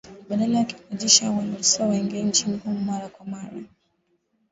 [0.29, 3.59] Badala yake wanajeshi hao waliruhusiwa waingie nchini humo mara kwa mara.